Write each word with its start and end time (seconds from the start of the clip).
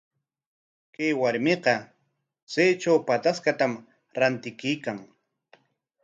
Chay 0.93 1.11
warmiqa 1.21 1.75
chaytraw 2.51 2.99
pataskatam 3.07 3.73
rantikuykan. 4.17 4.97